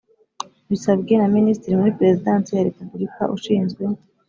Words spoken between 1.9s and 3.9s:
Perezidansi ya Repubulika ushinzwe